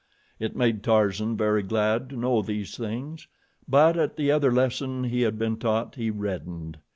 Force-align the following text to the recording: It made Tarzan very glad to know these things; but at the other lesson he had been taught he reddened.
It 0.39 0.55
made 0.55 0.81
Tarzan 0.81 1.37
very 1.37 1.61
glad 1.61 2.09
to 2.09 2.17
know 2.17 2.41
these 2.41 2.75
things; 2.75 3.27
but 3.67 3.97
at 3.97 4.15
the 4.17 4.31
other 4.31 4.51
lesson 4.51 5.03
he 5.03 5.21
had 5.21 5.37
been 5.37 5.57
taught 5.57 5.93
he 5.93 6.09
reddened. 6.09 6.79